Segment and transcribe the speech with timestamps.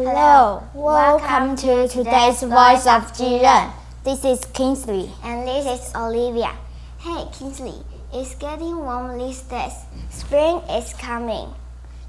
[0.00, 3.72] Hello, welcome to today's Voice of Jiren.
[4.04, 5.10] This is Kingsley.
[5.24, 6.54] And this is Olivia.
[7.00, 7.82] Hey Kingsley,
[8.14, 9.72] it's getting warm these days.
[10.08, 11.52] Spring is coming.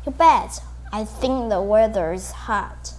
[0.06, 0.62] You bet.
[0.94, 2.94] I think the weather is hot.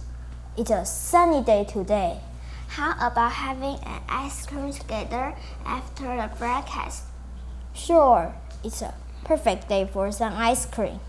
[0.57, 2.19] It's a sunny day today.
[2.67, 5.33] How about having an ice cream together
[5.65, 7.03] after the breakfast?
[7.73, 10.99] Sure, it's a perfect day for some ice cream.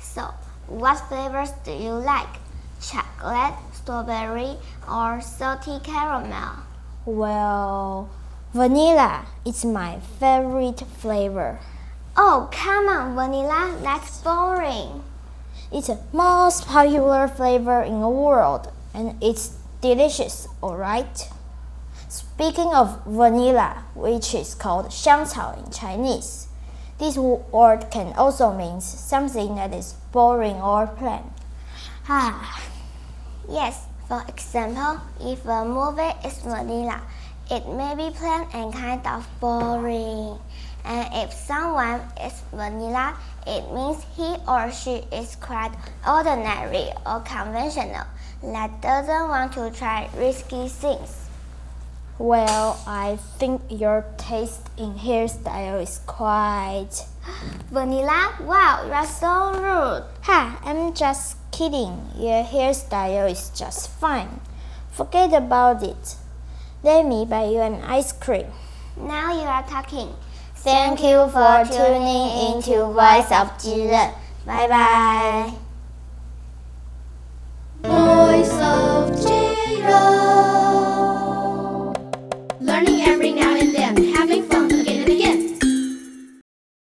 [0.00, 0.32] So,
[0.68, 2.45] what flavors do you like?
[2.88, 4.58] Chocolate, strawberry,
[4.88, 6.62] or salty caramel?
[7.04, 8.08] Well,
[8.54, 11.58] vanilla is my favorite flavor.
[12.16, 15.02] Oh, come on, vanilla, that's boring.
[15.72, 21.28] It's the most popular flavor in the world and it's delicious, alright?
[22.08, 26.46] Speaking of vanilla, which is called 香草 in Chinese,
[26.98, 31.32] this word can also mean something that is boring or plain.
[32.08, 32.62] Ah.
[33.48, 37.00] Yes, for example, if a movie is vanilla,
[37.48, 40.38] it may be plain and kind of boring.
[40.84, 45.70] And if someone is vanilla, it means he or she is quite
[46.06, 48.06] ordinary or conventional,
[48.42, 51.25] that doesn't want to try risky things.
[52.18, 57.04] Well, I think your taste in hairstyle is quite.
[57.70, 58.34] Vanilla?
[58.40, 60.04] Wow, you are so rude.
[60.22, 62.08] Ha, I'm just kidding.
[62.16, 64.40] Your hairstyle is just fine.
[64.92, 66.16] Forget about it.
[66.82, 68.46] Let me buy you an ice cream.
[68.96, 70.14] Now you are talking.
[70.54, 74.14] Thank you for tuning into Voice of Jiren.
[74.46, 75.65] Bye bye.